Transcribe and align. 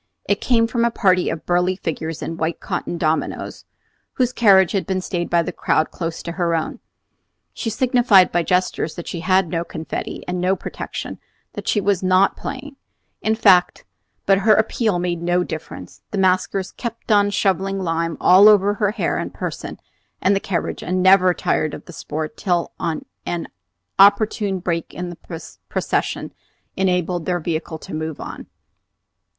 It 0.27 0.41
came 0.41 0.65
from 0.65 0.83
a 0.83 0.89
party 0.89 1.29
of 1.29 1.45
burly 1.45 1.75
figures 1.75 2.23
in 2.23 2.35
white 2.35 2.59
cotton 2.59 2.97
dominos, 2.97 3.65
whose 4.13 4.33
carriage 4.33 4.71
had 4.71 4.87
been 4.87 4.99
stayed 4.99 5.29
by 5.29 5.43
the 5.43 5.51
crowd 5.51 5.91
close 5.91 6.23
to 6.23 6.31
her 6.31 6.55
own. 6.55 6.79
She 7.53 7.69
signified 7.69 8.31
by 8.31 8.41
gestures 8.41 8.95
that 8.95 9.07
she 9.07 9.19
had 9.19 9.47
no 9.49 9.63
confetti 9.63 10.23
and 10.27 10.41
no 10.41 10.55
protection, 10.55 11.19
that 11.53 11.67
she 11.67 11.79
"was 11.79 12.01
not 12.01 12.35
playing," 12.35 12.77
in 13.21 13.35
fact; 13.35 13.85
but 14.25 14.39
her 14.39 14.55
appeal 14.55 14.97
made 14.97 15.21
no 15.21 15.43
difference. 15.43 16.01
The 16.09 16.17
maskers 16.17 16.71
kept 16.71 17.11
on 17.11 17.29
shovelling 17.29 17.77
lime 17.77 18.17
all 18.19 18.49
over 18.49 18.73
her 18.73 18.89
hair 18.93 19.17
and 19.19 19.31
person 19.31 19.79
and 20.19 20.35
the 20.35 20.39
carriage, 20.39 20.81
and 20.81 21.03
never 21.03 21.31
tired 21.35 21.75
of 21.75 21.85
the 21.85 21.93
sport 21.93 22.37
till 22.37 22.71
an 22.79 23.03
opportune 23.99 24.57
break 24.61 24.95
in 24.95 25.11
the 25.11 25.49
procession 25.69 26.33
enabled 26.75 27.27
their 27.27 27.39
vehicle 27.39 27.77
to 27.77 27.93
move 27.93 28.19
on. 28.19 28.47